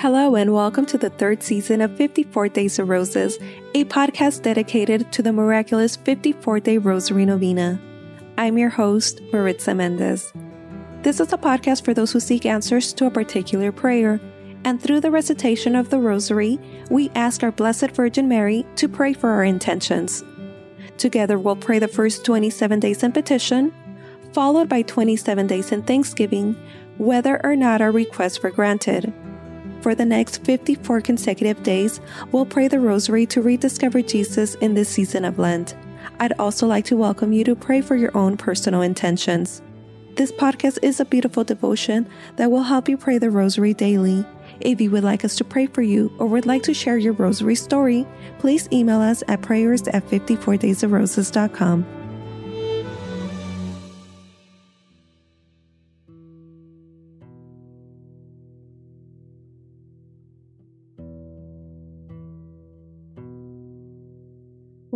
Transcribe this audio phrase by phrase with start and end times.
[0.00, 3.36] Hello, and welcome to the third season of 54 Days of Roses,
[3.74, 7.78] a podcast dedicated to the miraculous 54 day Rosary Novena.
[8.38, 10.32] I'm your host, Maritza Mendez.
[11.02, 14.18] This is a podcast for those who seek answers to a particular prayer,
[14.64, 16.58] and through the recitation of the Rosary,
[16.88, 20.24] we ask our Blessed Virgin Mary to pray for our intentions.
[20.96, 23.70] Together, we'll pray the first 27 days in petition,
[24.32, 26.56] followed by 27 days in thanksgiving,
[26.96, 29.12] whether or not our requests were granted.
[29.80, 32.00] For the next 54 consecutive days,
[32.32, 35.74] we'll pray the Rosary to rediscover Jesus in this season of Lent.
[36.18, 39.62] I'd also like to welcome you to pray for your own personal intentions.
[40.16, 44.26] This podcast is a beautiful devotion that will help you pray the Rosary daily.
[44.60, 47.14] If you would like us to pray for you or would like to share your
[47.14, 48.06] Rosary story,
[48.38, 51.99] please email us at prayers at 54daysofroses.com.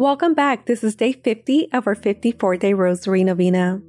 [0.04, 0.66] Welcome back.
[0.66, 3.80] This is day 50 of our 54 day Rosary Novena.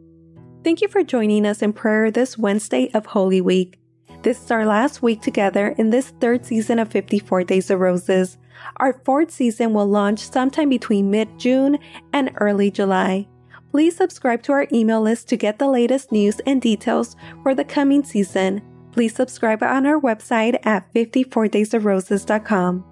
[0.63, 3.77] Thank you for joining us in prayer this Wednesday of Holy Week.
[4.21, 8.37] This is our last week together in this third season of 54 Days of Roses.
[8.77, 11.79] Our fourth season will launch sometime between mid June
[12.13, 13.27] and early July.
[13.71, 17.65] Please subscribe to our email list to get the latest news and details for the
[17.65, 18.61] coming season.
[18.93, 22.85] Please subscribe on our website at 54daysofroses.com.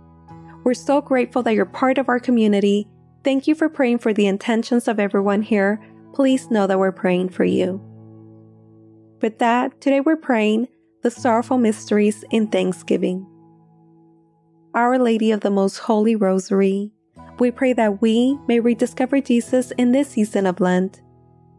[0.66, 2.90] We're so grateful that you're part of our community
[3.24, 5.80] Thank you for praying for the intentions of everyone here.
[6.14, 7.82] Please know that we're praying for you.
[9.22, 10.68] With that, today we're praying
[11.04, 13.26] the sorrowful mysteries in Thanksgiving.
[14.74, 16.92] Our Lady of the Most Holy Rosary,
[17.40, 21.02] we pray that we may rediscover Jesus in this season of Lent.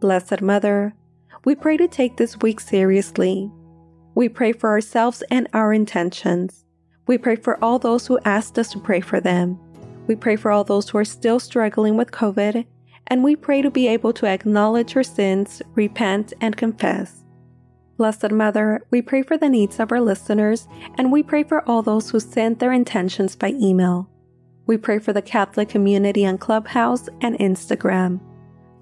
[0.01, 0.95] Blessed Mother,
[1.45, 3.51] we pray to take this week seriously.
[4.15, 6.65] We pray for ourselves and our intentions.
[7.07, 9.59] We pray for all those who asked us to pray for them.
[10.07, 12.67] We pray for all those who are still struggling with COVID,
[13.07, 17.25] and we pray to be able to acknowledge our sins, repent, and confess.
[17.97, 20.67] Blessed Mother, we pray for the needs of our listeners,
[20.99, 24.11] and we pray for all those who sent their intentions by email.
[24.67, 28.21] We pray for the Catholic community on Clubhouse and Instagram.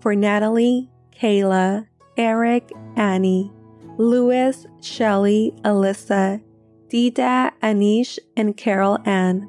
[0.01, 3.53] For Natalie, Kayla, Eric, Annie,
[3.99, 6.43] Louis, Shelly, Alyssa,
[6.89, 9.49] Dida, Anish, and Carol Ann.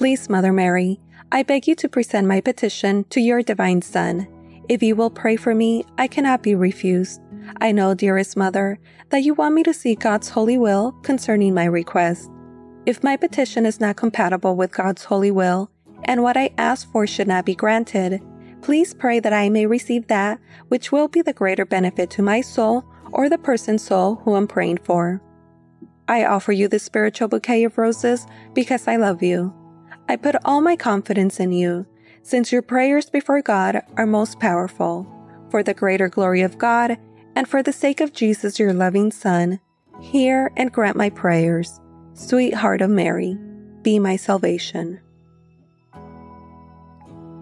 [0.00, 0.98] Please, Mother Mary,
[1.30, 4.26] I beg you to present my petition to your divine Son.
[4.66, 7.20] If you will pray for me, I cannot be refused.
[7.60, 8.78] I know, dearest Mother,
[9.10, 12.30] that you want me to see God's holy will concerning my request.
[12.86, 15.70] If my petition is not compatible with God's holy will,
[16.04, 18.22] and what I ask for should not be granted,
[18.62, 22.40] please pray that I may receive that which will be the greater benefit to my
[22.40, 25.20] soul or the person's soul who I'm praying for.
[26.08, 29.52] I offer you this spiritual bouquet of roses because I love you.
[30.10, 31.86] I put all my confidence in you,
[32.24, 35.06] since your prayers before God are most powerful.
[35.50, 36.98] For the greater glory of God,
[37.36, 39.60] and for the sake of Jesus, your loving Son,
[40.00, 41.80] hear and grant my prayers.
[42.14, 43.38] Sweetheart of Mary,
[43.82, 44.98] be my salvation.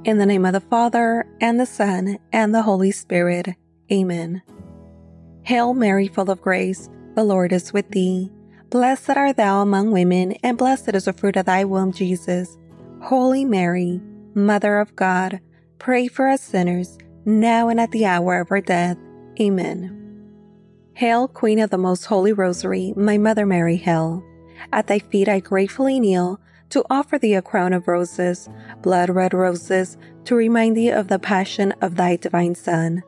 [0.04, 3.48] In the name of the Father, and the Son, and the Holy Spirit.
[3.90, 4.42] Amen.
[5.40, 8.30] Hail Mary, full of grace, the Lord is with thee.
[8.70, 12.58] Blessed art thou among women, and blessed is the fruit of thy womb, Jesus.
[13.00, 13.98] Holy Mary,
[14.34, 15.40] Mother of God,
[15.78, 18.98] pray for us sinners, now and at the hour of our death.
[19.40, 19.94] Amen.
[20.92, 24.22] Hail, Queen of the Most Holy Rosary, my Mother Mary, hail.
[24.70, 26.38] At thy feet I gratefully kneel
[26.68, 28.50] to offer thee a crown of roses,
[28.82, 33.02] blood red roses, to remind thee of the passion of thy divine Son.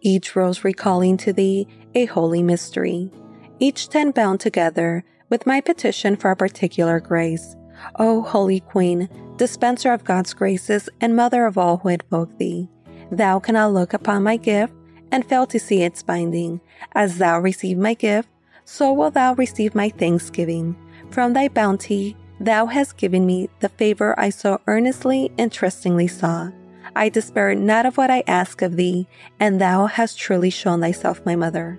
[0.00, 3.10] Each rose recalling to thee a holy mystery
[3.58, 7.56] each ten bound together with my petition for a particular grace.
[7.98, 12.68] O Holy Queen, dispenser of God's graces and mother of all who invoke thee,
[13.10, 14.72] thou cannot look upon my gift
[15.10, 16.60] and fail to see its binding.
[16.92, 18.28] As thou receive my gift,
[18.64, 20.76] so will thou receive my thanksgiving.
[21.10, 26.52] From thy bounty, thou hast given me the favor I so earnestly and trustingly sought.
[26.96, 29.06] I despair not of what I ask of thee,
[29.40, 31.78] and thou hast truly shown thyself my mother.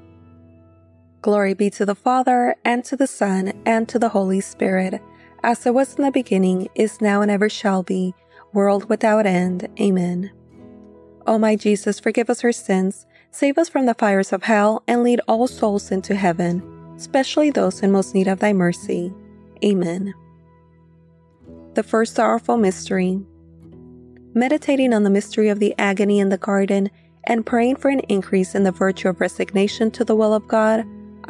[1.21, 4.99] Glory be to the Father, and to the Son, and to the Holy Spirit,
[5.43, 8.15] as it was in the beginning, is now, and ever shall be,
[8.53, 9.67] world without end.
[9.79, 10.31] Amen.
[11.27, 15.03] O my Jesus, forgive us our sins, save us from the fires of hell, and
[15.03, 16.63] lead all souls into heaven,
[16.97, 19.13] especially those in most need of thy mercy.
[19.63, 20.15] Amen.
[21.75, 23.21] The first sorrowful mystery.
[24.33, 26.89] Meditating on the mystery of the agony in the garden
[27.25, 30.83] and praying for an increase in the virtue of resignation to the will of God,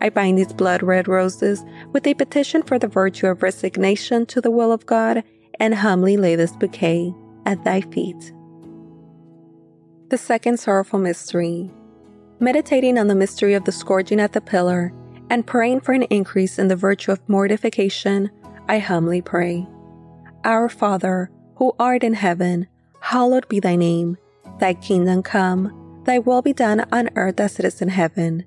[0.00, 4.40] I bind these blood red roses with a petition for the virtue of resignation to
[4.40, 5.22] the will of God,
[5.58, 7.14] and humbly lay this bouquet
[7.44, 8.32] at thy feet.
[10.08, 11.70] The second sorrowful mystery.
[12.40, 14.92] Meditating on the mystery of the scourging at the pillar
[15.28, 18.30] and praying for an increase in the virtue of mortification,
[18.68, 19.68] I humbly pray.
[20.44, 22.66] Our Father, who art in heaven,
[23.00, 24.16] hallowed be thy name.
[24.58, 28.46] Thy kingdom come, thy will be done on earth as it is in heaven.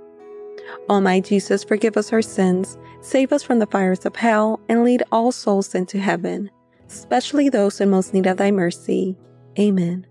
[0.89, 5.01] My Jesus, forgive us our sins Save us from the fires of hell and lead
[5.11, 6.51] all souls into heaven,
[6.87, 9.17] especially those in most need of thy mercy.
[9.59, 10.05] Amen.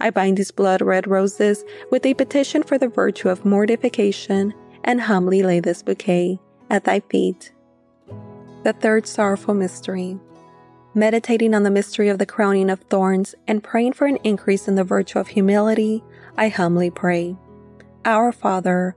[0.00, 5.02] I bind these blood red roses with a petition for the virtue of mortification and
[5.02, 6.40] humbly lay this bouquet
[6.70, 7.52] at thy feet.
[8.64, 10.18] The third sorrowful mystery.
[10.94, 14.74] Meditating on the mystery of the crowning of thorns and praying for an increase in
[14.74, 16.02] the virtue of humility,
[16.38, 17.36] I humbly pray.
[18.06, 18.96] Our Father,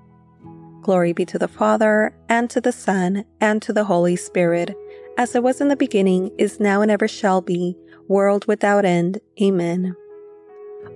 [0.81, 4.75] Glory be to the Father, and to the Son, and to the Holy Spirit,
[5.17, 9.19] as it was in the beginning, is now, and ever shall be, world without end.
[9.41, 9.95] Amen.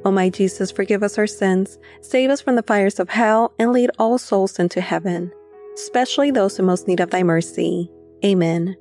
[0.04, 3.72] O my Jesus, forgive us our sins, save us from the fires of hell, and
[3.72, 5.32] lead all souls into heaven,
[5.76, 7.92] especially those in most need of thy mercy.
[8.24, 8.76] Amen.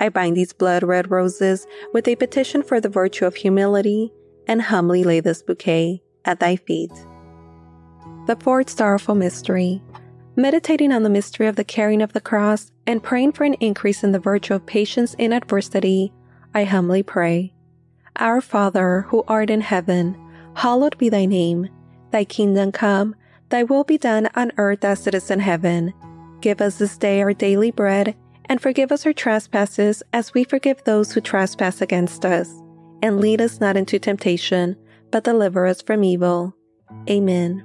[0.00, 4.12] I bind these blood red roses with a petition for the virtue of humility,
[4.48, 6.92] and humbly lay this bouquet at thy feet.
[8.26, 9.82] The fourth sorrowful mystery.
[10.34, 14.02] Meditating on the mystery of the carrying of the cross and praying for an increase
[14.02, 16.10] in the virtue of patience in adversity,
[16.54, 17.52] I humbly pray.
[18.16, 20.16] Our Father, who art in heaven,
[20.54, 21.68] hallowed be thy name.
[22.12, 23.14] Thy kingdom come,
[23.50, 25.92] thy will be done on earth as it is in heaven.
[26.40, 30.82] Give us this day our daily bread, and forgive us our trespasses as we forgive
[30.84, 32.50] those who trespass against us.
[33.02, 34.76] And lead us not into temptation,
[35.10, 36.56] but deliver us from evil.
[37.10, 37.64] Amen.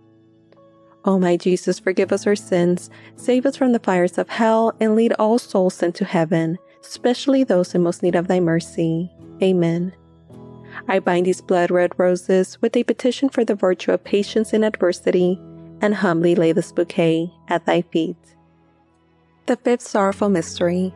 [1.03, 4.95] O my Jesus, forgive us our sins, save us from the fires of hell, and
[4.95, 9.11] lead all souls into heaven, especially those in most need of thy mercy.
[9.41, 9.93] Amen.
[10.87, 14.63] I bind these blood red roses with a petition for the virtue of patience in
[14.63, 15.39] adversity,
[15.81, 18.17] and humbly lay this bouquet at thy feet.
[19.47, 20.93] The fifth sorrowful mystery.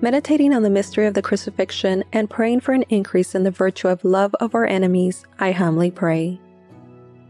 [0.00, 3.88] Meditating on the mystery of the crucifixion and praying for an increase in the virtue
[3.88, 6.40] of love of our enemies, I humbly pray.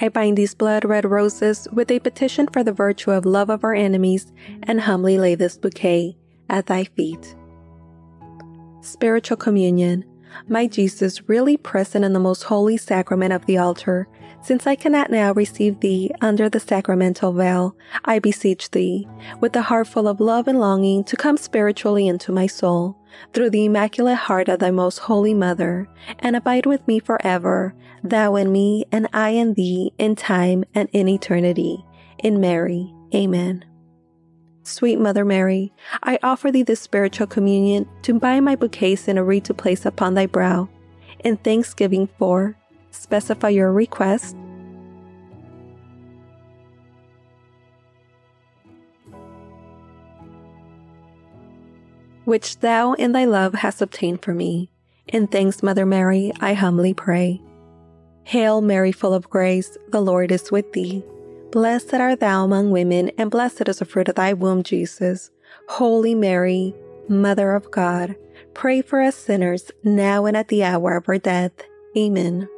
[0.00, 3.64] I bind these blood red roses with a petition for the virtue of love of
[3.64, 4.32] our enemies
[4.64, 6.16] and humbly lay this bouquet
[6.50, 7.36] at thy feet.
[8.80, 10.04] Spiritual Communion.
[10.48, 14.08] My Jesus, really present in the most holy sacrament of the altar,
[14.42, 19.08] since I cannot now receive thee under the sacramental veil, I beseech thee,
[19.40, 22.98] with a heart full of love and longing, to come spiritually into my soul,
[23.32, 28.36] through the immaculate heart of thy most holy mother, and abide with me forever, thou
[28.36, 31.84] in me, and I in thee, in time and in eternity.
[32.18, 32.92] In Mary.
[33.14, 33.64] Amen.
[34.62, 35.72] Sweet Mother Mary,
[36.02, 39.84] I offer thee this spiritual communion to bind my bouquets in a wreath to place
[39.84, 40.68] upon thy brow,
[41.22, 42.56] in thanksgiving for
[42.90, 44.36] specify your request,
[52.24, 54.70] which thou in thy love hast obtained for me.
[55.08, 57.40] In thanks, Mother Mary, I humbly pray.
[58.24, 61.04] Hail Mary, full of grace, the Lord is with thee.
[61.52, 65.30] Blessed art thou among women, and blessed is the fruit of thy womb, Jesus.
[65.68, 66.74] Holy Mary,
[67.08, 68.16] Mother of God,
[68.54, 71.52] pray for us sinners, now and at the hour of our death.
[71.96, 72.48] Amen.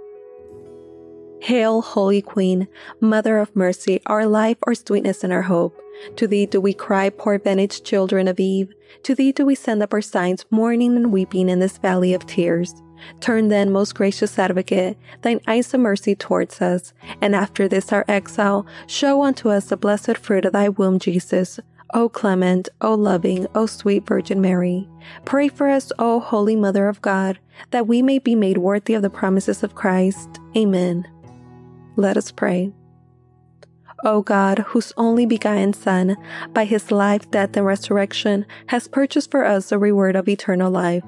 [1.40, 2.68] Hail, Holy Queen,
[3.00, 5.78] Mother of Mercy, our life, our sweetness, and our hope.
[6.16, 8.72] To thee do we cry, poor banished children of Eve.
[9.04, 12.26] To thee do we send up our signs, mourning and weeping in this valley of
[12.26, 12.74] tears.
[13.20, 18.04] Turn then, most gracious advocate, thine eyes of mercy towards us, and after this our
[18.08, 21.60] exile, show unto us the blessed fruit of thy womb, Jesus.
[21.94, 24.88] O clement, O loving, O sweet Virgin Mary,
[25.24, 27.38] pray for us, O Holy Mother of God,
[27.70, 30.40] that we may be made worthy of the promises of Christ.
[30.56, 31.06] Amen.
[31.96, 32.72] Let us pray.
[34.04, 36.16] O God, whose only begotten Son,
[36.52, 41.02] by his life, death, and resurrection, has purchased for us the reward of eternal life,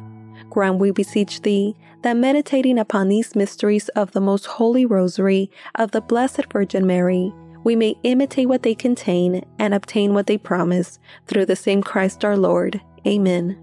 [0.48, 5.90] grant, we beseech thee, that meditating upon these mysteries of the most holy rosary of
[5.90, 7.32] the Blessed Virgin Mary,
[7.64, 12.24] we may imitate what they contain and obtain what they promise through the same Christ
[12.24, 12.80] our Lord.
[13.06, 13.58] Amen.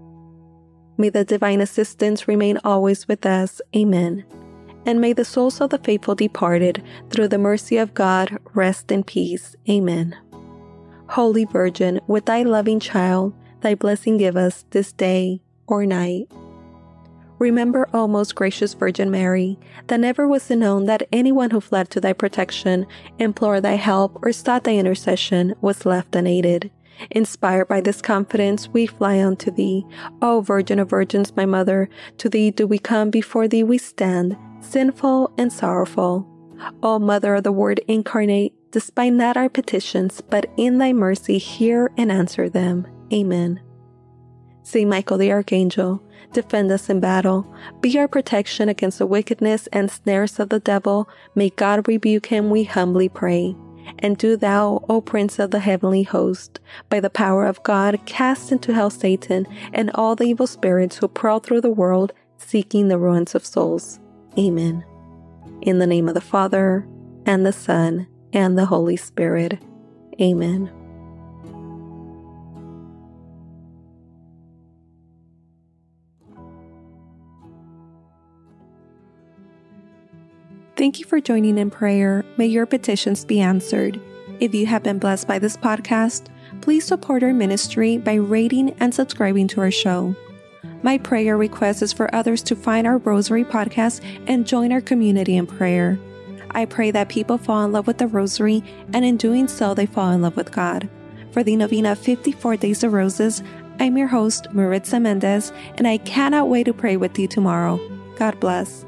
[0.98, 3.60] May the divine assistance remain always with us.
[3.74, 4.24] Amen
[4.86, 9.02] and may the souls of the faithful departed, through the mercy of God, rest in
[9.04, 9.56] peace.
[9.68, 10.16] Amen.
[11.08, 16.30] Holy Virgin, with thy loving child, thy blessing give us this day or night.
[17.38, 21.90] Remember, O most gracious Virgin Mary, that never was it known that anyone who fled
[21.90, 22.86] to thy protection,
[23.18, 26.70] implored thy help, or sought thy intercession was left unaided.
[27.10, 29.86] Inspired by this confidence, we fly unto thee.
[30.22, 34.36] O Virgin of Virgins, my Mother, to thee do we come, before thee we stand,
[34.60, 36.26] sinful and sorrowful.
[36.82, 41.90] O Mother of the Word incarnate, despite not our petitions, but in thy mercy hear
[41.96, 42.86] and answer them.
[43.12, 43.60] Amen.
[44.62, 47.54] Saint Michael the Archangel, defend us in battle.
[47.80, 51.08] Be our protection against the wickedness and snares of the devil.
[51.34, 53.54] May God rebuke him, we humbly pray.
[53.98, 58.52] And do thou, O Prince of the heavenly host, by the power of God, cast
[58.52, 62.98] into hell Satan and all the evil spirits who prowl through the world seeking the
[62.98, 64.00] ruins of souls.
[64.38, 64.84] Amen.
[65.62, 66.86] In the name of the Father,
[67.24, 69.58] and the Son, and the Holy Spirit.
[70.20, 70.70] Amen.
[80.76, 82.22] Thank you for joining in prayer.
[82.36, 83.98] May your petitions be answered.
[84.40, 86.26] If you have been blessed by this podcast,
[86.60, 90.14] please support our ministry by rating and subscribing to our show.
[90.82, 95.38] My prayer request is for others to find our Rosary podcast and join our community
[95.38, 95.98] in prayer.
[96.50, 98.62] I pray that people fall in love with the Rosary,
[98.92, 100.90] and in doing so, they fall in love with God.
[101.30, 103.42] For the Novena 54 Days of Roses,
[103.80, 107.80] I'm your host, Maritza Mendez, and I cannot wait to pray with you tomorrow.
[108.16, 108.84] God bless.